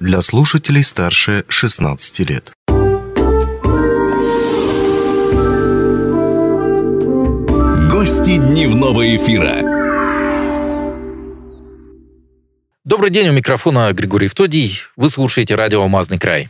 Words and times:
для 0.00 0.22
слушателей 0.22 0.82
старше 0.82 1.44
16 1.48 2.20
лет. 2.20 2.52
Гости 7.90 8.38
дневного 8.38 9.16
эфира. 9.16 9.60
Добрый 12.84 13.10
день, 13.10 13.28
у 13.28 13.32
микрофона 13.32 13.92
Григорий 13.92 14.28
Втодий. 14.28 14.80
Вы 14.96 15.10
слушаете 15.10 15.54
радио 15.54 15.82
«Алмазный 15.82 16.18
край». 16.18 16.48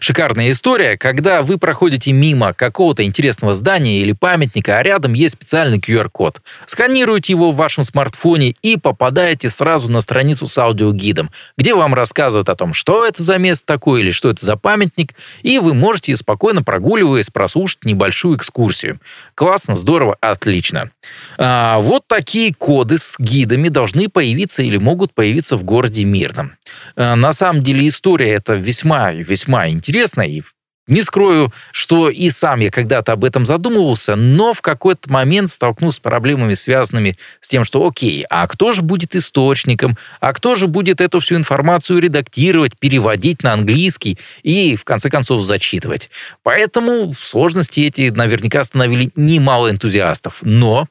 Шикарная 0.00 0.52
история, 0.52 0.96
когда 0.96 1.42
вы 1.42 1.58
проходите 1.58 2.12
мимо 2.12 2.52
какого-то 2.52 3.04
интересного 3.04 3.54
здания 3.54 4.00
или 4.00 4.12
памятника, 4.12 4.78
а 4.78 4.82
рядом 4.82 5.12
есть 5.12 5.34
специальный 5.34 5.78
QR-код. 5.78 6.40
Сканируете 6.66 7.32
его 7.32 7.50
в 7.50 7.56
вашем 7.56 7.82
смартфоне 7.82 8.54
и 8.62 8.76
попадаете 8.76 9.50
сразу 9.50 9.90
на 9.90 10.00
страницу 10.00 10.46
с 10.46 10.56
аудиогидом, 10.56 11.30
где 11.56 11.74
вам 11.74 11.94
рассказывают 11.94 12.48
о 12.48 12.54
том, 12.54 12.74
что 12.74 13.04
это 13.04 13.22
за 13.22 13.38
место 13.38 13.66
такое 13.66 14.02
или 14.02 14.12
что 14.12 14.30
это 14.30 14.44
за 14.44 14.56
памятник, 14.56 15.14
и 15.42 15.58
вы 15.58 15.74
можете 15.74 16.16
спокойно 16.16 16.62
прогуливаясь 16.62 17.30
прослушать 17.30 17.84
небольшую 17.84 18.36
экскурсию. 18.36 19.00
Классно, 19.34 19.74
здорово, 19.74 20.16
отлично. 20.20 20.90
А, 21.38 21.78
вот 21.78 22.04
такие 22.06 22.54
коды 22.54 22.98
с 22.98 23.16
гидами 23.18 23.68
должны 23.68 24.08
появиться 24.08 24.62
или 24.62 24.76
могут 24.76 25.12
появиться 25.12 25.56
в 25.56 25.64
городе 25.64 26.04
Мирном. 26.04 26.52
А, 26.94 27.16
на 27.16 27.32
самом 27.32 27.62
деле 27.62 27.88
история 27.88 28.30
это 28.30 28.54
весьма-весьма 28.54 29.68
интересная 29.68 29.87
интересно, 29.88 30.22
и 30.22 30.42
не 30.86 31.02
скрою, 31.02 31.52
что 31.70 32.08
и 32.08 32.30
сам 32.30 32.60
я 32.60 32.70
когда-то 32.70 33.12
об 33.12 33.24
этом 33.24 33.44
задумывался, 33.44 34.16
но 34.16 34.54
в 34.54 34.62
какой-то 34.62 35.12
момент 35.12 35.50
столкнулся 35.50 35.98
с 35.98 36.00
проблемами, 36.00 36.54
связанными 36.54 37.16
с 37.42 37.48
тем, 37.48 37.64
что 37.64 37.86
окей, 37.86 38.24
а 38.30 38.46
кто 38.46 38.72
же 38.72 38.80
будет 38.80 39.14
источником, 39.14 39.98
а 40.20 40.32
кто 40.32 40.56
же 40.56 40.66
будет 40.66 41.02
эту 41.02 41.20
всю 41.20 41.36
информацию 41.36 42.00
редактировать, 42.00 42.78
переводить 42.78 43.42
на 43.42 43.52
английский 43.52 44.18
и, 44.42 44.76
в 44.76 44.84
конце 44.84 45.10
концов, 45.10 45.44
зачитывать. 45.44 46.08
Поэтому 46.42 47.12
сложности 47.12 47.80
эти 47.80 48.08
наверняка 48.08 48.60
остановили 48.60 49.10
немало 49.14 49.70
энтузиастов. 49.70 50.38
Но 50.40 50.88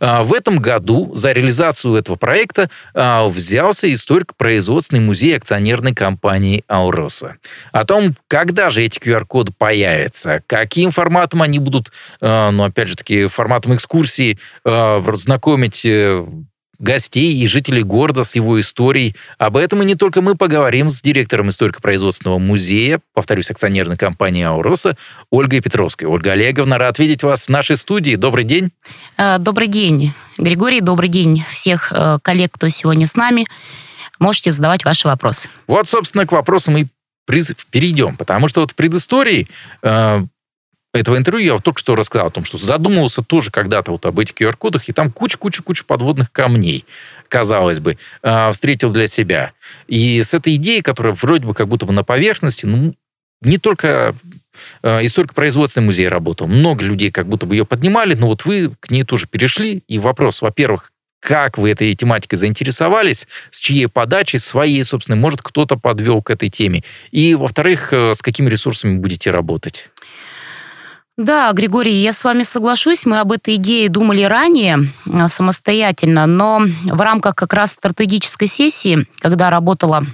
в 0.00 0.32
этом 0.34 0.58
году 0.58 1.14
за 1.14 1.32
реализацию 1.32 1.94
этого 1.94 2.16
проекта 2.16 2.70
а, 2.94 3.26
взялся 3.26 3.92
историко-производственный 3.92 5.00
музей 5.00 5.36
акционерной 5.36 5.94
компании 5.94 6.64
«Ауроса». 6.68 7.36
О 7.72 7.84
том, 7.84 8.14
когда 8.28 8.70
же 8.70 8.82
эти 8.82 8.98
QR-коды 8.98 9.52
появятся, 9.56 10.42
каким 10.46 10.90
форматом 10.90 11.42
они 11.42 11.58
будут, 11.58 11.92
а, 12.20 12.50
ну, 12.50 12.64
опять 12.64 12.88
же 12.88 12.96
таки, 12.96 13.26
форматом 13.26 13.74
экскурсии 13.74 14.38
знакомить 14.64 15.84
э, 15.84 16.24
гостей 16.84 17.34
и 17.38 17.48
жителей 17.48 17.82
города 17.82 18.22
с 18.22 18.36
его 18.36 18.60
историей. 18.60 19.16
Об 19.38 19.56
этом 19.56 19.82
и 19.82 19.86
не 19.86 19.96
только 19.96 20.20
мы 20.20 20.36
поговорим 20.36 20.90
с 20.90 21.02
директором 21.02 21.48
историко-производственного 21.48 22.38
музея, 22.38 23.00
повторюсь, 23.14 23.50
акционерной 23.50 23.96
компании 23.96 24.44
«Ауроса» 24.44 24.96
Ольгой 25.30 25.60
Петровской. 25.60 26.06
Ольга 26.06 26.32
Олеговна, 26.32 26.78
рад 26.78 26.98
видеть 26.98 27.22
вас 27.22 27.46
в 27.46 27.48
нашей 27.48 27.76
студии. 27.76 28.14
Добрый 28.14 28.44
день. 28.44 28.70
Э, 29.16 29.38
добрый 29.38 29.66
день, 29.66 30.12
Григорий. 30.38 30.80
Добрый 30.80 31.08
день 31.08 31.42
всех 31.50 31.92
э, 31.92 32.18
коллег, 32.22 32.52
кто 32.52 32.68
сегодня 32.68 33.06
с 33.06 33.16
нами. 33.16 33.46
Можете 34.20 34.52
задавать 34.52 34.84
ваши 34.84 35.08
вопросы. 35.08 35.48
Вот, 35.66 35.88
собственно, 35.88 36.26
к 36.26 36.32
вопросам 36.32 36.76
и 36.76 36.86
перейдем, 37.70 38.16
потому 38.16 38.48
что 38.48 38.60
вот 38.60 38.72
в 38.72 38.74
предыстории 38.74 39.48
э, 39.82 40.24
этого 40.94 41.16
интервью 41.16 41.46
я 41.46 41.54
вот 41.54 41.64
только 41.64 41.80
что 41.80 41.96
рассказал 41.96 42.28
о 42.28 42.30
том, 42.30 42.44
что 42.44 42.56
задумывался 42.56 43.22
тоже 43.22 43.50
когда-то 43.50 43.90
вот 43.92 44.06
об 44.06 44.18
этих 44.18 44.34
QR-кодах, 44.34 44.88
и 44.88 44.92
там 44.92 45.10
куча-куча-куча 45.10 45.84
подводных 45.84 46.30
камней, 46.30 46.84
казалось 47.28 47.80
бы, 47.80 47.98
э, 48.22 48.50
встретил 48.52 48.90
для 48.90 49.06
себя. 49.06 49.52
И 49.88 50.22
с 50.22 50.34
этой 50.34 50.54
идеей, 50.54 50.82
которая 50.82 51.14
вроде 51.14 51.46
бы 51.46 51.54
как 51.54 51.68
будто 51.68 51.84
бы 51.84 51.92
на 51.92 52.04
поверхности, 52.04 52.66
ну, 52.66 52.94
не 53.40 53.58
только 53.58 54.14
э, 54.82 55.04
историко-производственный 55.04 55.86
музей 55.86 56.08
работал, 56.08 56.46
много 56.46 56.84
людей 56.84 57.10
как 57.10 57.26
будто 57.26 57.46
бы 57.46 57.56
ее 57.56 57.64
поднимали, 57.64 58.14
но 58.14 58.28
вот 58.28 58.44
вы 58.44 58.70
к 58.80 58.90
ней 58.90 59.02
тоже 59.02 59.26
перешли, 59.26 59.82
и 59.88 59.98
вопрос, 59.98 60.42
во-первых, 60.42 60.92
как 61.24 61.56
вы 61.56 61.70
этой 61.70 61.94
тематикой 61.94 62.38
заинтересовались, 62.38 63.26
с 63.50 63.58
чьей 63.58 63.88
подачи, 63.88 64.36
своей, 64.36 64.84
собственно, 64.84 65.16
может, 65.16 65.40
кто-то 65.40 65.76
подвел 65.76 66.20
к 66.20 66.28
этой 66.28 66.50
теме. 66.50 66.84
И, 67.12 67.34
во-вторых, 67.34 67.94
э, 67.94 68.14
с 68.14 68.20
какими 68.20 68.50
ресурсами 68.50 68.98
будете 68.98 69.30
работать? 69.30 69.90
Да, 71.16 71.52
Григорий, 71.52 72.02
я 72.02 72.12
с 72.12 72.24
вами 72.24 72.42
соглашусь. 72.42 73.06
Мы 73.06 73.20
об 73.20 73.30
этой 73.30 73.54
идее 73.54 73.88
думали 73.88 74.22
ранее 74.22 74.80
а, 75.12 75.28
самостоятельно, 75.28 76.26
но 76.26 76.62
в 76.84 77.00
рамках 77.00 77.36
как 77.36 77.52
раз 77.52 77.72
стратегической 77.72 78.48
сессии, 78.48 79.06
когда 79.20 79.48
работала 79.48 80.04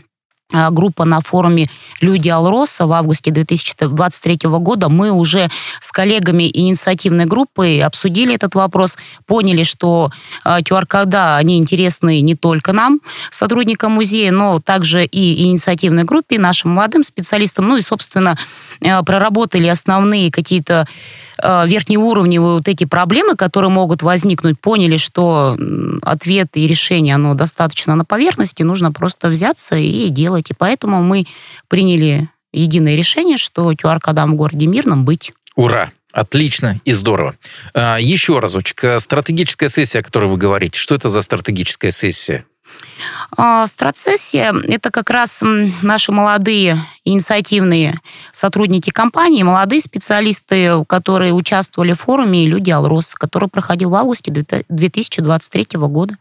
группа 0.70 1.04
на 1.04 1.20
форуме 1.20 1.66
«Люди 2.00 2.28
Алроса» 2.28 2.86
в 2.86 2.92
августе 2.92 3.30
2023 3.30 4.38
года. 4.44 4.88
Мы 4.88 5.10
уже 5.10 5.50
с 5.80 5.92
коллегами 5.92 6.50
инициативной 6.52 7.26
группы 7.26 7.80
обсудили 7.80 8.34
этот 8.34 8.54
вопрос, 8.54 8.98
поняли, 9.26 9.62
что 9.62 10.10
QR-кода, 10.44 11.36
они 11.36 11.58
интересны 11.58 12.20
не 12.20 12.34
только 12.34 12.72
нам, 12.72 13.00
сотрудникам 13.30 13.92
музея, 13.92 14.32
но 14.32 14.60
также 14.60 15.04
и 15.04 15.44
инициативной 15.44 16.04
группе, 16.04 16.38
нашим 16.38 16.72
молодым 16.72 17.04
специалистам, 17.04 17.68
ну 17.68 17.76
и, 17.76 17.82
собственно, 17.82 18.38
а, 18.84 19.02
проработали 19.02 19.66
основные 19.68 20.30
какие-то 20.30 20.86
верхнеуровневые 21.42 22.54
вот 22.54 22.68
эти 22.68 22.84
проблемы, 22.84 23.36
которые 23.36 23.70
могут 23.70 24.02
возникнуть, 24.02 24.60
поняли, 24.60 24.96
что 24.96 25.56
ответ 26.02 26.48
и 26.54 26.66
решение, 26.66 27.14
оно 27.14 27.34
достаточно 27.34 27.94
на 27.96 28.04
поверхности, 28.04 28.62
нужно 28.62 28.92
просто 28.92 29.28
взяться 29.28 29.76
и 29.76 30.08
делать. 30.08 30.50
И 30.50 30.54
поэтому 30.56 31.02
мы 31.02 31.26
приняли 31.68 32.28
единое 32.52 32.96
решение, 32.96 33.38
что 33.38 33.72
QR-кодам 33.72 34.32
в 34.32 34.36
городе 34.36 34.66
Мирном 34.66 35.04
быть. 35.04 35.32
Ура! 35.56 35.90
Отлично 36.12 36.80
и 36.84 36.92
здорово. 36.92 37.36
А, 37.72 37.98
еще 37.98 38.40
разочек. 38.40 38.84
Стратегическая 38.98 39.68
сессия, 39.68 40.00
о 40.00 40.02
которой 40.02 40.28
вы 40.28 40.36
говорите. 40.36 40.78
Что 40.78 40.96
это 40.96 41.08
за 41.08 41.22
стратегическая 41.22 41.92
сессия? 41.92 42.44
А, 43.36 43.66
Страцессия– 43.66 44.54
это 44.68 44.90
как 44.90 45.10
раз 45.10 45.42
наши 45.82 46.12
молодые 46.12 46.78
инициативные 47.04 47.98
сотрудники 48.32 48.90
компании, 48.90 49.42
молодые 49.42 49.80
специалисты, 49.80 50.84
которые 50.86 51.32
участвовали 51.32 51.92
в 51.92 52.00
форуме 52.00 52.46
«Люди 52.46 52.70
Алрос», 52.70 53.14
который 53.14 53.48
проходил 53.48 53.90
в 53.90 53.94
августе 53.94 54.30
2023 54.68 55.66
года. 55.74 56.16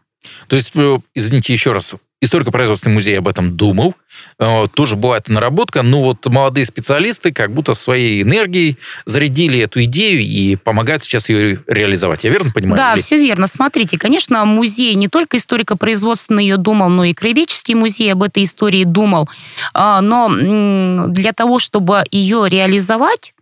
То 0.48 0.56
есть, 0.56 0.72
э, 0.74 0.98
извините 1.14 1.52
еще 1.52 1.72
раз, 1.72 1.94
историко-производственный 2.20 2.94
музей 2.94 3.18
об 3.18 3.28
этом 3.28 3.56
думал. 3.56 3.94
Э, 4.38 4.66
тоже 4.74 4.96
была 4.96 5.16
эта 5.16 5.32
наработка. 5.32 5.82
Но 5.82 6.02
вот 6.02 6.26
молодые 6.26 6.66
специалисты 6.66 7.32
как 7.32 7.52
будто 7.52 7.74
своей 7.74 8.22
энергией 8.22 8.76
зарядили 9.06 9.58
эту 9.60 9.82
идею 9.84 10.20
и 10.20 10.56
помогают 10.56 11.02
сейчас 11.02 11.28
ее 11.28 11.62
реализовать. 11.66 12.24
Я 12.24 12.30
верно 12.30 12.50
понимаю? 12.50 12.76
Да, 12.76 12.92
Или... 12.94 13.00
все 13.00 13.18
верно. 13.18 13.46
Смотрите, 13.46 13.98
конечно, 13.98 14.44
музей 14.44 14.94
не 14.94 15.08
только 15.08 15.38
историко-производственный 15.38 16.44
ее 16.44 16.56
думал, 16.58 16.90
но 16.90 17.04
и 17.04 17.14
краеведческий 17.14 17.74
музей 17.74 18.12
об 18.12 18.22
этой 18.22 18.42
истории 18.42 18.84
думал. 18.84 19.28
А, 19.72 20.00
но 20.00 20.28
для 21.08 21.32
того, 21.32 21.58
чтобы 21.58 22.04
ее 22.10 22.46
реализовать, 22.48 23.32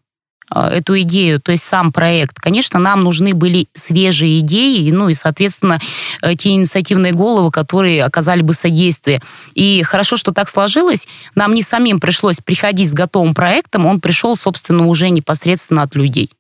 эту 0.55 1.01
идею, 1.01 1.41
то 1.41 1.53
есть 1.53 1.65
сам 1.65 1.93
проект, 1.93 2.39
конечно, 2.41 2.79
нам 2.79 3.03
нужны 3.03 3.35
были 3.35 3.69
свежие 3.75 4.41
идеи, 4.41 4.91
ну 4.91 5.09
и, 5.09 5.15
соответственно, 5.15 5.81
э, 6.23 6.35
те 6.35 6.51
инициативные 6.51 7.13
головы, 7.13 7.51
которые 7.51 8.05
оказали 8.05 8.43
бы 8.43 8.55
содействие. 8.55 9.21
И 9.55 9.83
хорошо, 9.83 10.17
что 10.17 10.33
так 10.33 10.49
сложилось. 10.49 11.07
Нам 11.35 11.55
не 11.55 11.63
самим 11.63 12.01
пришлось 12.01 12.39
приходить 12.39 12.91
с 12.91 12.95
готовым 12.95 13.35
проектом, 13.35 13.87
он 13.87 14.01
пришел, 14.01 14.37
собственно, 14.37 14.87
уже 14.87 15.11
непосредственно 15.11 15.83
от 15.83 15.95
людей. 15.95 16.31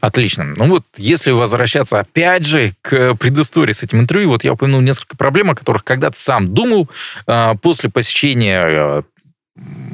Отлично. 0.00 0.54
Ну 0.56 0.66
вот, 0.66 0.84
если 0.96 1.32
возвращаться 1.32 1.98
опять 1.98 2.46
же 2.46 2.72
к 2.82 3.16
предыстории 3.16 3.72
с 3.72 3.82
этим 3.82 4.00
интервью, 4.00 4.30
вот 4.30 4.44
я 4.44 4.52
упомянул 4.52 4.80
несколько 4.80 5.16
проблем, 5.16 5.50
о 5.50 5.56
которых 5.56 5.82
когда-то 5.82 6.16
сам 6.16 6.54
думал 6.54 6.88
а, 7.26 7.56
после 7.56 7.90
посещения 7.90 8.64
э, 8.68 9.02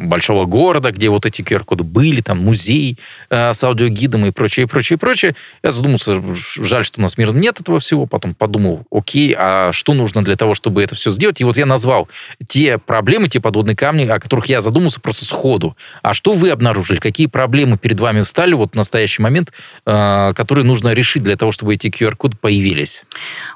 большого 0.04 0.44
города, 0.44 0.90
где 0.90 1.08
вот 1.08 1.26
эти 1.26 1.42
QR-коды 1.42 1.84
были, 1.84 2.20
там 2.20 2.38
музей 2.38 2.98
э, 3.30 3.52
с 3.52 3.64
аудиогидом 3.64 4.26
и 4.26 4.30
прочее, 4.30 4.66
прочее, 4.66 4.98
прочее. 4.98 5.34
Я 5.62 5.72
задумался, 5.72 6.22
жаль, 6.34 6.84
что 6.84 7.00
у 7.00 7.02
нас 7.02 7.16
мира 7.18 7.32
нет 7.32 7.60
этого 7.60 7.80
всего. 7.80 8.06
Потом 8.06 8.34
подумал, 8.34 8.84
окей, 8.90 9.34
а 9.36 9.72
что 9.72 9.94
нужно 9.94 10.22
для 10.22 10.36
того, 10.36 10.54
чтобы 10.54 10.82
это 10.82 10.94
все 10.94 11.10
сделать? 11.10 11.40
И 11.40 11.44
вот 11.44 11.56
я 11.56 11.66
назвал 11.66 12.08
те 12.46 12.78
проблемы, 12.78 13.28
те 13.28 13.40
подводные 13.40 13.76
камни, 13.76 14.06
о 14.06 14.18
которых 14.18 14.46
я 14.46 14.60
задумался 14.60 15.00
просто 15.00 15.24
сходу. 15.24 15.76
А 16.02 16.14
что 16.14 16.32
вы 16.32 16.50
обнаружили? 16.50 16.98
Какие 16.98 17.26
проблемы 17.26 17.78
перед 17.78 17.98
вами 17.98 18.22
встали 18.22 18.54
вот 18.54 18.72
в 18.72 18.76
настоящий 18.76 19.22
момент, 19.22 19.52
э, 19.86 20.32
которые 20.34 20.64
нужно 20.64 20.92
решить 20.92 21.22
для 21.22 21.36
того, 21.36 21.52
чтобы 21.52 21.74
эти 21.74 21.88
QR-коды 21.88 22.36
появились? 22.40 23.04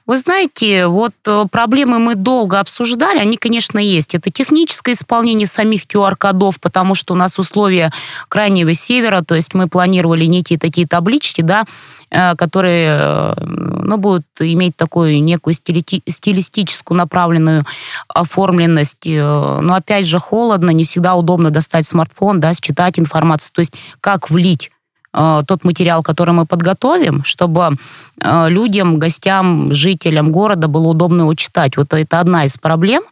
Вы 0.07 0.19
знаете, 0.19 0.87
вот 0.87 1.15
э, 1.27 1.45
проблемы 1.51 1.99
мы 1.99 2.15
долго 2.15 2.61
обсуждали, 2.61 3.19
они, 3.19 3.37
конечно, 3.37 3.79
есть. 3.79 4.15
Это 4.15 4.31
техническое 4.31 4.93
исполнение 4.93 5.47
самих 5.47 5.85
QR-кодов, 5.85 5.98
QR-кодов, 5.99 6.61
потому 6.61 6.95
что 6.95 7.15
у 7.15 7.17
нас 7.17 7.39
условия 7.39 7.93
крайнего 8.29 8.75
севера, 8.75 9.23
то 9.23 9.35
есть 9.35 9.55
мы 9.55 9.69
планировали 9.69 10.25
некие 10.27 10.59
такие 10.59 10.87
таблички, 10.87 11.43
да, 11.43 11.65
э, 12.11 12.35
которые 12.37 13.35
ну, 13.41 13.97
будут 13.97 14.27
иметь 14.41 14.77
такую 14.77 15.23
некую 15.23 15.55
стилистическую 15.55 16.97
направленную 16.97 17.65
оформленность. 18.09 19.07
Но 19.07 19.75
опять 19.75 20.07
же 20.07 20.19
холодно, 20.19 20.71
не 20.71 20.85
всегда 20.85 21.15
удобно 21.15 21.51
достать 21.51 21.87
смартфон, 21.87 22.41
да, 22.41 22.55
считать 22.55 22.99
информацию. 22.99 23.53
То 23.55 23.61
есть 23.61 23.75
как 24.01 24.31
влить 24.31 24.71
Э, 25.13 25.43
тот 25.47 25.65
материал, 25.65 26.03
который 26.03 26.35
мы 26.35 26.47
подготовим, 26.47 27.25
чтобы 27.25 27.77
э, 28.21 28.49
людям, 28.49 28.99
гостям, 28.99 29.73
жителям 29.73 30.31
города 30.33 30.69
было 30.69 30.89
удобно 30.89 31.23
его 31.23 31.35
читать. 31.35 31.77
Вот 31.77 31.93
это 31.93 32.21
одна 32.21 32.45
из 32.45 32.57
проблем. 32.57 33.03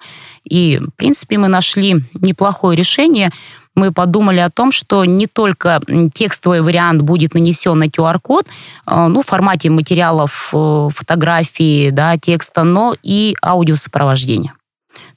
И, 0.48 0.78
в 0.78 0.90
принципе, 0.96 1.38
мы 1.38 1.48
нашли 1.48 2.02
неплохое 2.14 2.76
решение. 2.76 3.31
Мы 3.75 3.93
подумали 3.93 4.38
о 4.38 4.50
том, 4.50 4.72
что 4.72 5.04
не 5.04 5.26
только 5.26 5.81
текстовый 6.14 6.62
вариант 6.62 7.02
будет 7.02 7.34
нанесен 7.34 7.78
на 7.78 7.88
QR-код, 7.88 8.46
э, 8.87 9.06
ну, 9.08 9.22
в 9.22 9.26
формате 9.26 9.69
материалов, 9.70 10.48
фотографии, 10.50 11.90
да, 11.90 12.16
текста, 12.16 12.64
но 12.64 12.94
и 13.02 13.34
аудиосопровождение. 13.43 14.56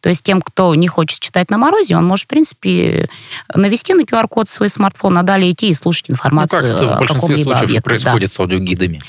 То 0.01 0.09
есть 0.09 0.23
тем, 0.23 0.41
кто 0.41 0.73
не 0.75 0.87
хочет 0.87 1.19
читать 1.19 1.49
на 1.49 1.57
морозе, 1.57 1.95
он 1.95 2.05
может, 2.05 2.25
в 2.25 2.27
принципе, 2.27 3.09
навести 3.53 3.93
на 3.93 4.01
QR-код 4.01 4.49
свой 4.49 4.69
смартфон, 4.69 5.17
а 5.17 5.23
далее 5.23 5.51
идти 5.51 5.69
и 5.69 5.73
слушать 5.73 6.09
информацию. 6.11 6.61
Ну, 6.61 6.67
как 6.67 6.77
это 6.77 6.95
в 6.95 6.99
большинстве 6.99 7.37
случаев 7.37 7.63
объекте, 7.63 7.81
происходит 7.81 8.29
да. 8.29 8.33
с 8.33 8.39
аудиогидами? 8.39 9.01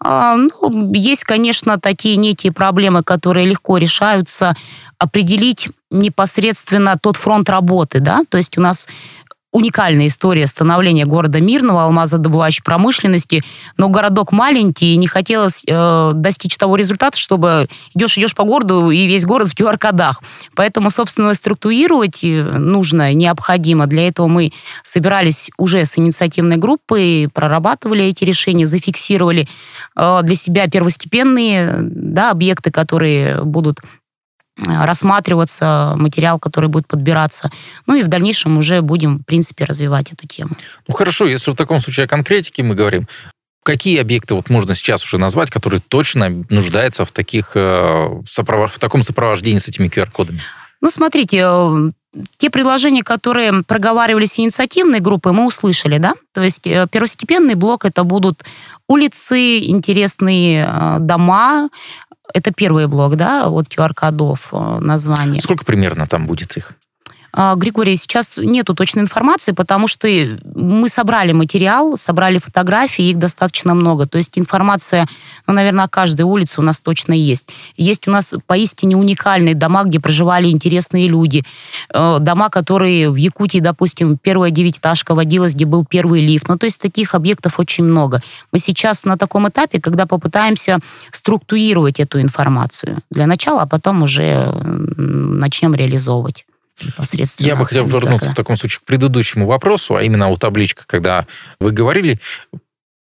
А, 0.00 0.36
ну, 0.36 0.92
есть, 0.94 1.24
конечно, 1.24 1.78
такие 1.78 2.16
некие 2.16 2.52
проблемы, 2.52 3.02
которые 3.02 3.46
легко 3.46 3.78
решаются 3.78 4.54
определить 4.98 5.68
непосредственно 5.90 6.98
тот 7.00 7.16
фронт 7.16 7.48
работы, 7.48 8.00
да, 8.00 8.22
то 8.28 8.38
есть 8.38 8.58
у 8.58 8.60
нас 8.60 8.88
уникальная 9.56 10.08
история 10.08 10.46
становления 10.46 11.06
города 11.06 11.40
Мирного, 11.40 11.84
алмазодобывающей 11.84 12.62
промышленности, 12.62 13.42
но 13.78 13.88
городок 13.88 14.30
маленький, 14.30 14.92
и 14.92 14.96
не 14.98 15.06
хотелось 15.06 15.64
э, 15.66 16.10
достичь 16.14 16.58
того 16.58 16.76
результата, 16.76 17.18
чтобы 17.18 17.66
идешь, 17.94 18.18
идешь 18.18 18.34
по 18.34 18.44
городу, 18.44 18.90
и 18.90 19.06
весь 19.06 19.24
город 19.24 19.48
в 19.48 19.58
QR-кодах. 19.58 20.22
Поэтому, 20.54 20.90
собственно, 20.90 21.32
структурировать 21.32 22.22
э, 22.22 22.42
нужно, 22.42 23.14
необходимо. 23.14 23.86
Для 23.86 24.08
этого 24.08 24.26
мы 24.26 24.52
собирались 24.82 25.50
уже 25.56 25.86
с 25.86 25.96
инициативной 25.96 26.58
группой, 26.58 27.30
прорабатывали 27.32 28.04
эти 28.04 28.24
решения, 28.24 28.66
зафиксировали 28.66 29.48
э, 29.96 30.20
для 30.22 30.34
себя 30.34 30.66
первостепенные 30.66 31.78
да, 31.80 32.30
объекты, 32.30 32.70
которые 32.70 33.42
будут 33.42 33.80
рассматриваться 34.58 35.94
материал, 35.96 36.38
который 36.38 36.68
будет 36.68 36.86
подбираться. 36.86 37.50
Ну 37.86 37.94
и 37.94 38.02
в 38.02 38.08
дальнейшем 38.08 38.58
уже 38.58 38.80
будем, 38.80 39.18
в 39.18 39.24
принципе, 39.24 39.64
развивать 39.64 40.12
эту 40.12 40.26
тему. 40.26 40.50
Ну 40.88 40.94
хорошо, 40.94 41.26
если 41.26 41.50
в 41.50 41.56
таком 41.56 41.80
случае 41.80 42.04
о 42.04 42.08
конкретике 42.08 42.62
мы 42.62 42.74
говорим, 42.74 43.06
какие 43.66 44.00
объекты 44.00 44.34
вот 44.34 44.48
можно 44.48 44.74
сейчас 44.74 45.04
уже 45.04 45.18
назвать, 45.18 45.50
которые 45.50 45.80
точно 45.86 46.44
нуждаются 46.48 47.04
в, 47.04 47.12
таких, 47.12 47.52
э, 47.56 48.22
в 48.24 48.78
таком 48.78 49.02
сопровождении 49.02 49.58
с 49.58 49.68
этими 49.68 49.88
QR-кодами? 49.88 50.40
Ну, 50.80 50.90
смотрите, 50.90 51.42
э, 51.42 51.90
те 52.36 52.48
предложения, 52.48 53.02
которые 53.02 53.64
проговаривались 53.64 54.38
инициативной 54.38 55.00
группой, 55.00 55.32
мы 55.32 55.44
услышали, 55.46 55.98
да? 55.98 56.14
То 56.32 56.42
есть 56.42 56.66
э, 56.66 56.86
первостепенный 56.90 57.54
блок 57.54 57.84
это 57.84 58.04
будут 58.04 58.44
улицы, 58.88 59.58
интересные 59.58 60.98
дома, 61.00 61.68
это 62.34 62.52
первый 62.52 62.86
блок, 62.86 63.16
да, 63.16 63.48
от 63.48 63.68
QR-кодов 63.68 64.48
э, 64.52 64.78
название. 64.80 65.42
Сколько 65.42 65.64
примерно 65.64 66.06
там 66.06 66.26
будет 66.26 66.56
их? 66.56 66.72
А, 67.32 67.54
Григорий, 67.54 67.96
сейчас 67.96 68.38
нету 68.38 68.74
точной 68.74 69.02
информации, 69.02 69.52
потому 69.52 69.88
что 69.88 70.08
мы 70.54 70.88
собрали 70.88 71.32
материал, 71.32 71.96
собрали 71.96 72.38
фотографии, 72.38 73.04
их 73.04 73.18
достаточно 73.18 73.74
много. 73.74 74.06
То 74.06 74.18
есть 74.18 74.38
информация, 74.38 75.06
ну, 75.46 75.54
наверное, 75.54 75.84
о 75.84 75.88
каждой 75.88 76.22
улице 76.22 76.60
у 76.60 76.64
нас 76.64 76.80
точно 76.80 77.12
есть. 77.12 77.48
Есть 77.76 78.08
у 78.08 78.10
нас 78.10 78.34
поистине 78.46 78.96
уникальные 78.96 79.54
дома, 79.54 79.84
где 79.84 80.00
проживали 80.00 80.48
интересные 80.50 81.08
люди. 81.08 81.44
Э, 81.92 82.18
дома, 82.20 82.48
которые 82.48 83.10
в 83.10 83.16
Якутии, 83.16 83.58
допустим, 83.58 84.16
первая 84.18 84.50
девятиэтажка 84.50 85.14
водилась, 85.14 85.54
где 85.54 85.64
был 85.64 85.84
первый 85.84 86.20
лифт. 86.20 86.48
Ну, 86.48 86.56
то 86.56 86.66
есть 86.66 86.80
таких 86.80 87.14
объектов 87.14 87.58
очень 87.58 87.84
много. 87.84 88.22
Мы 88.52 88.58
сейчас 88.58 89.04
на 89.04 89.16
таком 89.16 89.48
этапе, 89.48 89.80
когда 89.80 90.06
попытаемся 90.06 90.78
структурировать 91.10 92.00
эту 92.00 92.20
информацию 92.20 92.98
для 93.10 93.26
начала, 93.26 93.62
а 93.62 93.66
потом 93.66 94.02
уже 94.02 94.52
начнем 94.96 95.74
реализовывать 95.74 96.44
непосредственно. 96.84 97.46
Я 97.46 97.56
бы 97.56 97.64
хотел 97.64 97.86
вернуться 97.86 98.30
в 98.30 98.34
таком 98.34 98.56
случае 98.56 98.80
к 98.80 98.84
предыдущему 98.84 99.46
вопросу, 99.46 99.96
а 99.96 100.02
именно 100.02 100.28
о 100.28 100.36
табличках, 100.36 100.86
когда 100.86 101.26
вы 101.60 101.70
говорили, 101.70 102.18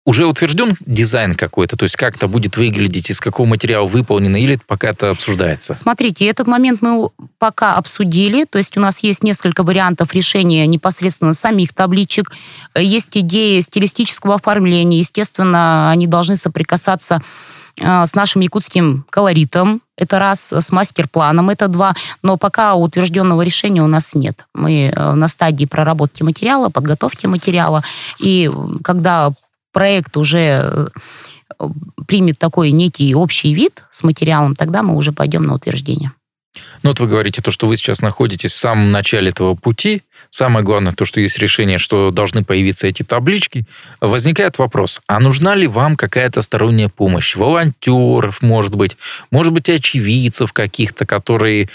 уже 0.03 0.25
утвержден 0.25 0.75
дизайн 0.85 1.35
какой-то, 1.35 1.77
то 1.77 1.83
есть 1.83 1.95
как 1.95 2.15
это 2.15 2.27
будет 2.27 2.57
выглядеть, 2.57 3.11
из 3.11 3.19
какого 3.19 3.45
материала 3.45 3.85
выполнено, 3.85 4.35
или 4.35 4.59
пока 4.65 4.89
это 4.89 5.11
обсуждается? 5.11 5.75
Смотрите, 5.75 6.25
этот 6.25 6.47
момент 6.47 6.81
мы 6.81 7.09
пока 7.37 7.75
обсудили, 7.75 8.45
то 8.45 8.57
есть 8.57 8.75
у 8.77 8.79
нас 8.79 9.03
есть 9.03 9.23
несколько 9.23 9.61
вариантов 9.63 10.13
решения 10.13 10.65
непосредственно 10.65 11.33
самих 11.33 11.73
табличек, 11.73 12.31
есть 12.75 13.15
идеи 13.15 13.59
стилистического 13.61 14.35
оформления, 14.35 14.97
естественно, 14.97 15.91
они 15.91 16.07
должны 16.07 16.35
соприкасаться 16.35 17.21
с 17.81 18.15
нашим 18.15 18.41
якутским 18.41 19.05
колоритом, 19.09 19.81
это 19.97 20.19
раз, 20.19 20.51
с 20.51 20.71
мастер-планом, 20.71 21.49
это 21.49 21.67
два, 21.67 21.95
но 22.23 22.37
пока 22.37 22.75
утвержденного 22.75 23.41
решения 23.43 23.83
у 23.83 23.87
нас 23.87 24.15
нет. 24.15 24.45
Мы 24.53 24.91
э, 24.95 25.13
на 25.13 25.27
стадии 25.27 25.65
проработки 25.65 26.23
материала, 26.23 26.69
подготовки 26.69 27.27
материала, 27.27 27.83
и 28.19 28.49
когда 28.83 29.31
проект 29.71 30.17
уже 30.17 30.89
э, 31.59 31.67
примет 32.07 32.39
такой 32.39 32.71
некий 32.71 33.13
общий 33.15 33.53
вид 33.53 33.83
с 33.89 34.03
материалом, 34.03 34.55
тогда 34.55 34.81
мы 34.83 34.95
уже 34.95 35.11
пойдем 35.11 35.43
на 35.43 35.53
утверждение. 35.53 36.11
Ну 36.83 36.89
вот 36.89 36.99
вы 36.99 37.07
говорите 37.07 37.41
то, 37.41 37.51
что 37.51 37.67
вы 37.67 37.77
сейчас 37.77 38.01
находитесь 38.01 38.51
в 38.51 38.57
самом 38.57 38.91
начале 38.91 39.29
этого 39.29 39.55
пути. 39.55 40.01
Самое 40.31 40.63
главное, 40.63 40.93
то, 40.93 41.03
что 41.03 41.19
есть 41.19 41.37
решение, 41.39 41.77
что 41.77 42.09
должны 42.09 42.43
появиться 42.45 42.87
эти 42.87 43.03
таблички. 43.03 43.65
Возникает 43.99 44.57
вопрос, 44.57 45.01
а 45.05 45.19
нужна 45.19 45.55
ли 45.55 45.67
вам 45.67 45.97
какая-то 45.97 46.41
сторонняя 46.41 46.87
помощь? 46.87 47.35
Волонтеров, 47.35 48.41
может 48.41 48.75
быть, 48.75 48.95
может 49.29 49.51
быть, 49.51 49.69
очевидцев 49.69 50.53
каких-то, 50.53 51.05
которые 51.05 51.67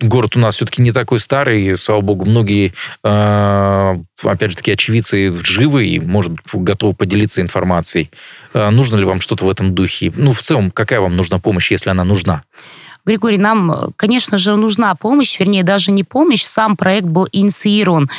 город 0.00 0.36
у 0.36 0.38
нас 0.38 0.56
все-таки 0.56 0.82
не 0.82 0.92
такой 0.92 1.18
старый, 1.18 1.78
слава 1.78 2.02
богу, 2.02 2.26
многие, 2.26 2.74
э, 3.02 3.98
опять 4.22 4.50
же 4.50 4.56
таки, 4.56 4.72
очевидцы 4.72 5.34
живы 5.42 5.86
и, 5.86 5.98
может 5.98 6.32
быть, 6.32 6.44
готовы 6.52 6.94
поделиться 6.94 7.40
информацией. 7.40 8.10
Э, 8.52 8.68
нужно 8.68 8.96
ли 8.96 9.04
вам 9.04 9.22
что-то 9.22 9.46
в 9.46 9.50
этом 9.50 9.74
духе? 9.74 10.12
Ну, 10.14 10.32
в 10.32 10.42
целом, 10.42 10.70
какая 10.70 11.00
вам 11.00 11.16
нужна 11.16 11.38
помощь, 11.38 11.70
если 11.70 11.88
она 11.88 12.04
нужна? 12.04 12.42
Григорий, 13.04 13.38
нам, 13.38 13.92
конечно 13.96 14.38
же, 14.38 14.56
нужна 14.56 14.94
помощь, 14.94 15.38
вернее, 15.38 15.62
даже 15.62 15.92
не 15.92 16.04
помощь, 16.04 16.42
сам 16.42 16.76
проект 16.76 17.06
был 17.06 17.28
инициирован 17.32 18.10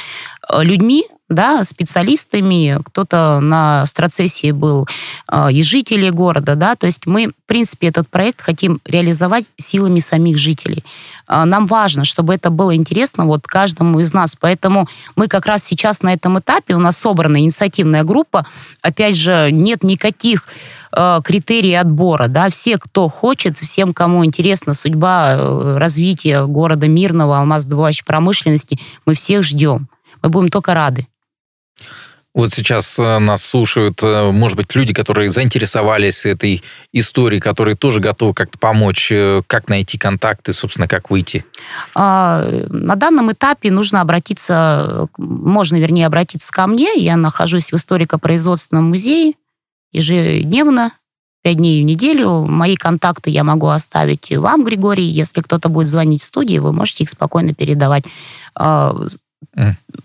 э, 0.47 0.63
людьми, 0.63 1.05
да, 1.29 1.63
специалистами, 1.63 2.79
кто-то 2.85 3.39
на 3.39 3.85
страцессии 3.85 4.51
был 4.51 4.87
э, 5.31 5.51
и 5.51 5.63
жители 5.63 6.09
города, 6.09 6.55
да, 6.55 6.75
то 6.75 6.85
есть 6.85 7.05
мы, 7.05 7.29
в 7.29 7.47
принципе, 7.47 7.87
этот 7.87 8.07
проект 8.07 8.41
хотим 8.41 8.79
реализовать 8.85 9.45
силами 9.57 9.99
самих 9.99 10.37
жителей. 10.37 10.83
Э, 11.27 11.45
нам 11.45 11.65
важно, 11.65 12.05
чтобы 12.05 12.33
это 12.33 12.49
было 12.49 12.75
интересно 12.75 13.25
вот 13.25 13.47
каждому 13.47 13.99
из 13.99 14.13
нас, 14.13 14.35
поэтому 14.39 14.87
мы 15.15 15.27
как 15.27 15.45
раз 15.45 15.63
сейчас 15.63 16.01
на 16.01 16.13
этом 16.13 16.39
этапе, 16.39 16.75
у 16.75 16.79
нас 16.79 16.97
собрана 16.97 17.37
инициативная 17.37 18.03
группа, 18.03 18.45
опять 18.81 19.17
же, 19.17 19.49
нет 19.51 19.83
никаких 19.83 20.47
Э, 20.97 21.19
критерии 21.21 21.73
отбора, 21.73 22.27
да, 22.29 22.49
все, 22.49 22.77
кто 22.77 23.09
хочет, 23.09 23.57
всем, 23.57 23.93
кому 23.93 24.23
интересна 24.23 24.73
судьба 24.73 25.35
э, 25.35 25.77
развития 25.77 26.45
города 26.45 26.87
мирного, 26.87 27.37
алмазодобывающей 27.39 28.05
промышленности, 28.05 28.79
мы 29.05 29.13
всех 29.13 29.43
ждем. 29.43 29.89
Мы 30.23 30.29
будем 30.29 30.47
только 30.47 30.73
рады. 30.73 31.05
Вот 32.35 32.51
сейчас 32.51 32.99
э, 32.99 33.19
нас 33.19 33.45
слушают, 33.45 34.01
может 34.03 34.57
быть, 34.57 34.75
люди, 34.75 34.93
которые 34.93 35.29
заинтересовались 35.29 36.25
этой 36.25 36.61
историей, 36.91 37.39
которые 37.39 37.75
тоже 37.75 38.01
готовы 38.01 38.33
как-то 38.33 38.59
помочь. 38.59 39.11
Как 39.47 39.69
найти 39.69 39.97
контакты, 39.97 40.51
собственно, 40.51 40.87
как 40.87 41.09
выйти? 41.09 41.45
А, 41.95 42.45
на 42.69 42.95
данном 42.95 43.31
этапе 43.31 43.71
нужно 43.71 44.01
обратиться, 44.01 45.07
можно, 45.17 45.77
вернее, 45.77 46.07
обратиться 46.07 46.51
ко 46.51 46.67
мне. 46.67 46.93
Я 46.97 47.15
нахожусь 47.15 47.71
в 47.71 47.75
историко-производственном 47.75 48.89
музее 48.89 49.33
ежедневно, 49.93 50.91
пять 51.41 51.57
дней 51.57 51.81
в 51.81 51.85
неделю. 51.85 52.43
Мои 52.43 52.75
контакты 52.75 53.29
я 53.29 53.45
могу 53.45 53.67
оставить 53.67 54.35
вам, 54.35 54.65
Григорий. 54.65 55.05
Если 55.05 55.39
кто-то 55.39 55.69
будет 55.69 55.87
звонить 55.87 56.21
в 56.21 56.25
студии, 56.25 56.57
вы 56.57 56.73
можете 56.73 57.03
их 57.03 57.09
спокойно 57.09 57.53
передавать. 57.53 58.03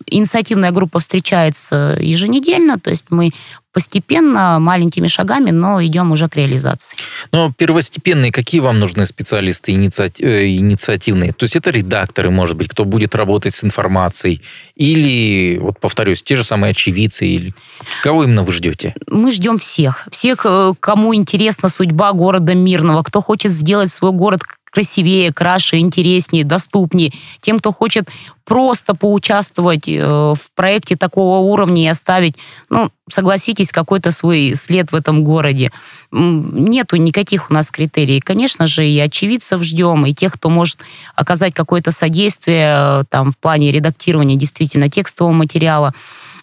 Инициативная 0.07 0.71
группа 0.71 1.01
встречается 1.01 1.97
еженедельно, 2.01 2.79
то 2.79 2.91
есть 2.91 3.07
мы 3.11 3.31
постепенно, 3.73 4.59
маленькими 4.59 5.07
шагами, 5.07 5.51
но 5.51 5.85
идем 5.85 6.13
уже 6.13 6.29
к 6.29 6.37
реализации. 6.37 6.97
Но 7.33 7.53
первостепенные, 7.57 8.33
какие 8.33 8.61
вам 8.61 8.81
нужны 8.81 9.07
специалисты 9.07 9.73
инициати- 9.73 10.23
э, 10.25 10.49
инициативные? 10.57 11.33
То 11.33 11.45
есть 11.45 11.55
это 11.55 11.71
редакторы, 11.71 12.31
может 12.31 12.57
быть, 12.57 12.69
кто 12.69 12.85
будет 12.85 13.15
работать 13.15 13.55
с 13.55 13.65
информацией? 13.65 14.43
Или, 14.75 15.59
вот 15.59 15.79
повторюсь, 15.79 16.23
те 16.23 16.35
же 16.37 16.43
самые 16.45 16.73
очевидцы? 16.73 17.27
Или 17.27 17.55
кого 18.03 18.25
именно 18.25 18.43
вы 18.43 18.53
ждете? 18.53 18.95
Мы 19.07 19.31
ждем 19.31 19.59
всех. 19.59 20.09
Всех, 20.11 20.45
э, 20.45 20.75
кому 20.81 21.15
интересна 21.15 21.69
судьба 21.69 22.13
города 22.13 22.55
Мирного, 22.55 23.05
кто 23.05 23.23
хочет 23.23 23.53
сделать 23.53 23.93
свой 23.93 24.11
город 24.11 24.43
красивее, 24.71 25.33
краше, 25.33 25.79
интереснее, 25.79 26.45
доступнее. 26.45 27.13
Тем, 27.41 27.59
кто 27.59 27.73
хочет 27.73 28.09
просто 28.45 28.95
поучаствовать 28.95 29.89
э, 29.89 30.01
в 30.03 30.51
проекте 30.55 30.97
такого 30.97 31.39
уровня 31.39 31.85
и 31.85 31.89
оставить, 31.89 32.37
ну, 32.69 32.91
согласитесь, 33.09 33.73
какой-то 33.73 34.11
свой 34.13 34.55
след 34.55 34.91
в 34.93 34.95
этом 34.95 35.25
городе. 35.25 35.71
Нету 36.11 36.97
никаких 36.97 37.51
у 37.51 37.55
нас 37.55 37.71
критерий. 37.71 38.21
Конечно 38.21 38.67
же, 38.67 38.89
и 38.89 38.99
очевидцев 38.99 39.63
ждем, 39.63 40.07
и 40.07 40.15
тех, 40.15 40.33
кто 40.33 40.51
может 40.51 40.79
оказать 41.15 41.55
какое-то 41.55 41.93
содействие 41.93 42.75
э, 42.77 43.05
там, 43.09 43.33
в 43.33 43.39
плане 43.39 43.73
редактирования 43.73 44.37
действительно 44.37 44.89
текстового 44.89 45.33
материала. 45.33 45.95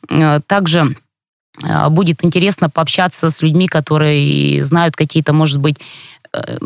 Э, 0.10 0.39
также 0.46 0.96
будет 1.89 2.24
интересно 2.24 2.69
пообщаться 2.69 3.31
с 3.31 3.41
людьми, 3.41 3.67
которые 3.67 4.63
знают 4.63 4.96
какие-то, 4.96 5.34
может 5.34 5.60
быть, 5.60 5.77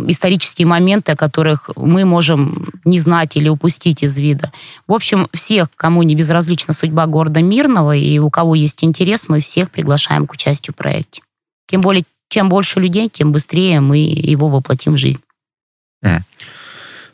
исторические 0.08 0.68
моменты, 0.68 1.12
о 1.12 1.16
которых 1.16 1.70
мы 1.76 2.06
можем 2.06 2.68
не 2.86 3.00
знать 3.00 3.36
или 3.36 3.50
упустить 3.50 4.04
из 4.04 4.18
вида. 4.18 4.52
В 4.88 4.94
общем, 4.94 5.28
всех, 5.34 5.70
кому 5.76 6.04
не 6.04 6.16
безразлична 6.16 6.74
судьба 6.74 7.06
города 7.08 7.42
Мирного 7.42 7.96
и 7.96 8.20
у 8.20 8.30
кого 8.30 8.56
есть 8.56 8.84
интерес, 8.84 9.30
мы 9.30 9.42
всех 9.42 9.72
приглашаем 9.72 10.28
к 10.28 10.34
участию 10.34 10.74
в 10.74 10.78
проекте. 10.78 11.22
Тем 11.70 11.82
более, 11.82 12.04
чем 12.30 12.50
больше 12.50 12.80
людей, 12.80 13.10
тем 13.10 13.32
быстрее 13.32 13.80
мы 13.80 13.98
его 13.98 14.48
воплотим 14.50 14.94
в 14.94 14.98
жизнь. 14.98 15.22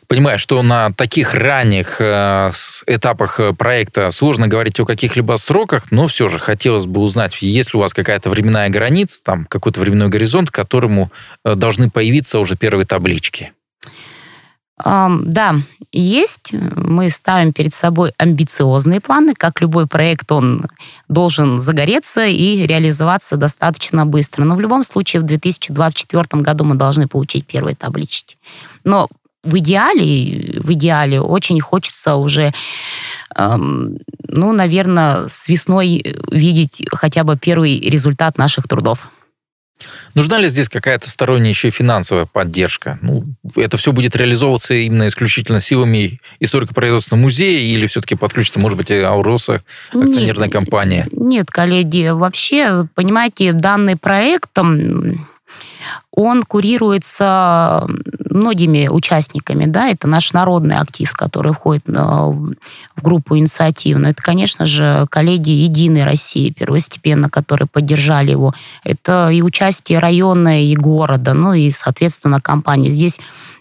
Понимаю, 0.08 0.38
что 0.38 0.62
на 0.62 0.90
таких 0.92 1.34
ранних 1.34 2.00
э, 2.00 2.50
этапах 2.86 3.40
э, 3.40 3.52
проекта 3.52 4.10
сложно 4.10 4.48
говорить 4.48 4.80
о 4.80 4.86
каких-либо 4.86 5.36
сроках, 5.36 5.92
но 5.92 6.06
все 6.06 6.28
же 6.28 6.38
хотелось 6.38 6.86
бы 6.86 7.02
узнать, 7.02 7.36
есть 7.42 7.74
ли 7.74 7.78
у 7.78 7.82
вас 7.82 7.92
какая-то 7.92 8.30
временная 8.30 8.70
граница, 8.70 9.22
там 9.22 9.44
какой-то 9.44 9.80
временной 9.80 10.08
горизонт, 10.08 10.50
к 10.50 10.54
которому 10.54 11.12
э, 11.44 11.54
должны 11.56 11.90
появиться 11.90 12.38
уже 12.38 12.56
первые 12.56 12.86
таблички. 12.86 13.52
Да, 14.82 15.56
есть. 15.90 16.52
Мы 16.52 17.10
ставим 17.10 17.52
перед 17.52 17.74
собой 17.74 18.12
амбициозные 18.16 19.00
планы. 19.00 19.34
Как 19.34 19.60
любой 19.60 19.88
проект, 19.88 20.30
он 20.30 20.66
должен 21.08 21.60
загореться 21.60 22.26
и 22.26 22.64
реализоваться 22.64 23.36
достаточно 23.36 24.06
быстро. 24.06 24.44
Но 24.44 24.54
в 24.54 24.60
любом 24.60 24.84
случае 24.84 25.22
в 25.22 25.24
2024 25.24 26.42
году 26.42 26.62
мы 26.62 26.76
должны 26.76 27.08
получить 27.08 27.44
первые 27.44 27.74
таблички. 27.74 28.36
Но 28.84 29.08
в 29.44 29.58
идеале, 29.58 30.60
в 30.60 30.72
идеале 30.72 31.20
очень 31.20 31.60
хочется 31.60 32.16
уже, 32.16 32.52
эм, 33.36 33.98
ну, 34.26 34.52
наверное, 34.52 35.28
с 35.28 35.48
весной 35.48 36.16
видеть 36.30 36.82
хотя 36.92 37.24
бы 37.24 37.36
первый 37.36 37.78
результат 37.80 38.36
наших 38.38 38.66
трудов. 38.68 39.08
Нужна 40.14 40.38
ли 40.38 40.48
здесь 40.48 40.68
какая-то 40.68 41.08
сторонняя 41.08 41.50
еще 41.50 41.70
финансовая 41.70 42.26
поддержка? 42.26 42.98
Ну, 43.00 43.24
это 43.54 43.76
все 43.76 43.92
будет 43.92 44.16
реализовываться 44.16 44.74
именно 44.74 45.06
исключительно 45.06 45.60
силами 45.60 46.20
историко-производственного 46.40 47.22
музея 47.22 47.60
или 47.60 47.86
все-таки 47.86 48.16
подключится, 48.16 48.58
может 48.58 48.76
быть, 48.76 48.90
Ауроса, 48.90 49.62
акционерная 49.92 50.46
нет, 50.46 50.52
компания? 50.52 51.08
Нет, 51.12 51.50
коллеги, 51.50 52.08
вообще, 52.08 52.88
понимаете, 52.94 53.52
данный 53.52 53.96
проект 53.96 54.50
он 56.12 56.42
курируется 56.42 57.86
многими 58.28 58.88
участниками, 58.88 59.66
да, 59.66 59.88
это 59.88 60.08
наш 60.08 60.32
народный 60.32 60.78
актив, 60.78 61.12
который 61.12 61.52
входит 61.52 61.84
в 61.86 62.52
группу 62.96 63.36
инициативную. 63.36 64.12
Это, 64.12 64.22
конечно 64.22 64.66
же, 64.66 65.06
коллеги 65.10 65.50
Единой 65.50 66.04
России 66.04 66.50
первостепенно, 66.50 67.30
которые 67.30 67.68
поддержали 67.68 68.30
его. 68.30 68.54
Это 68.84 69.30
и 69.30 69.42
участие 69.42 69.98
района, 69.98 70.64
и 70.64 70.74
города, 70.76 71.34
ну 71.34 71.52
и, 71.52 71.70
соответственно, 71.70 72.40
компании. 72.40 72.90
Здесь 72.90 73.20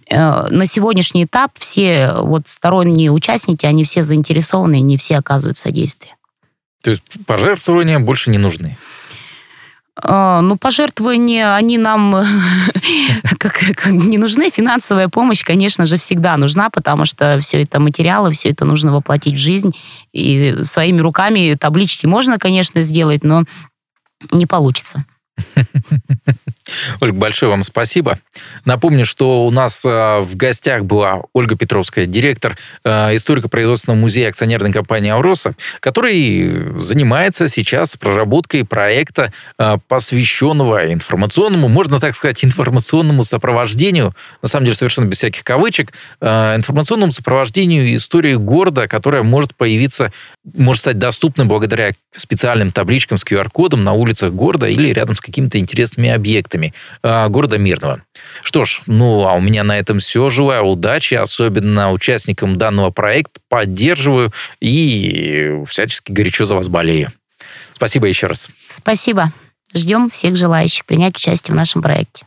э, 0.10 0.48
на 0.50 0.66
сегодняшний 0.66 1.26
этап 1.26 1.52
все 1.60 2.14
вот 2.22 2.48
сторонние 2.48 3.12
участники, 3.12 3.66
они 3.66 3.84
все 3.84 4.04
заинтересованы, 4.04 4.80
не 4.80 4.98
все 4.98 5.18
оказывают 5.18 5.58
содействие. 5.58 6.16
То 6.82 6.92
есть 6.92 7.04
пожертвования 7.26 8.00
больше 8.00 8.30
не 8.30 8.38
нужны? 8.38 8.78
А, 10.00 10.42
ну, 10.42 10.58
пожертвования, 10.58 11.56
они 11.56 11.78
нам 11.78 12.16
как, 13.40 13.54
как 13.54 13.88
не 13.88 14.18
нужны. 14.18 14.50
Финансовая 14.50 15.10
помощь, 15.10 15.44
конечно 15.44 15.86
же, 15.86 15.98
всегда 15.98 16.38
нужна, 16.38 16.70
потому 16.70 17.06
что 17.06 17.40
все 17.42 17.64
это 17.64 17.80
материалы, 17.80 18.32
все 18.32 18.50
это 18.50 18.66
нужно 18.66 18.94
воплотить 18.94 19.36
в 19.36 19.40
жизнь. 19.40 19.76
И 20.14 20.58
своими 20.64 21.00
руками 21.00 21.56
таблички 21.60 22.06
можно, 22.06 22.38
конечно, 22.38 22.82
сделать, 22.82 23.24
но 23.24 23.44
не 24.32 24.46
получится. 24.46 25.06
Ольга, 27.02 27.18
большое 27.18 27.50
вам 27.50 27.64
спасибо. 27.64 28.20
Напомню, 28.66 29.06
что 29.06 29.46
у 29.46 29.52
нас 29.52 29.86
э, 29.86 30.20
в 30.20 30.36
гостях 30.36 30.84
была 30.84 31.22
Ольга 31.34 31.56
Петровская, 31.56 32.06
директор 32.06 32.58
э, 32.84 33.16
историко-производственного 33.16 34.00
музея 34.00 34.30
акционерной 34.30 34.72
компании 34.72 35.12
«Ауроса», 35.12 35.56
который 35.80 36.82
занимается 36.82 37.48
сейчас 37.48 37.96
проработкой 37.98 38.66
проекта, 38.66 39.32
э, 39.58 39.78
посвященного 39.88 40.92
информационному, 40.92 41.68
можно 41.68 42.00
так 42.00 42.16
сказать, 42.16 42.44
информационному 42.44 43.24
сопровождению, 43.24 44.14
на 44.42 44.48
самом 44.48 44.66
деле 44.66 44.76
совершенно 44.76 45.06
без 45.06 45.18
всяких 45.18 45.44
кавычек, 45.44 45.94
информационному 46.22 47.12
сопровождению 47.12 47.96
истории 47.96 48.36
города, 48.36 48.88
которая 48.88 49.24
может 49.24 49.56
появиться, 49.56 50.12
может 50.54 50.82
стать 50.82 51.00
доступной 51.00 51.46
благодаря 51.46 51.92
специальным 52.14 52.72
табличкам 52.72 53.18
с 53.18 53.26
QR-кодом 53.26 53.84
на 53.84 53.94
улицах 53.94 54.34
города 54.34 54.68
или 54.68 54.92
рядом 54.92 55.16
с 55.16 55.22
какими-то 55.28 55.60
интересными 55.60 56.10
объектами 56.10 56.74
э, 57.04 57.28
города 57.30 57.58
Мирного. 57.58 58.02
Что 58.42 58.66
ж, 58.66 58.82
ну, 58.88 59.28
а 59.28 59.34
у 59.34 59.40
меня 59.40 59.64
на 59.64 59.78
этом 59.78 60.00
все. 60.00 60.30
Желаю 60.30 60.64
удачи, 60.64 61.16
особенно 61.16 61.92
участникам 61.92 62.56
данного 62.56 62.92
проекта. 62.92 63.40
Поддерживаю 63.50 64.32
и 64.60 65.62
всячески 65.68 66.12
горячо 66.12 66.46
за 66.46 66.56
вас 66.56 66.68
болею. 66.68 67.12
Спасибо 67.74 68.08
еще 68.08 68.28
раз. 68.28 68.50
Спасибо. 68.70 69.32
Ждем 69.74 70.10
всех 70.10 70.36
желающих 70.36 70.86
принять 70.86 71.16
участие 71.16 71.54
в 71.54 71.58
нашем 71.58 71.82
проекте. 71.82 72.27